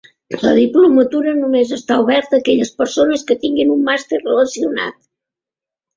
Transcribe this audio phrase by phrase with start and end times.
[0.43, 4.99] La diplomatura només està oberta a aquelles persones que tinguin un màster relacionat.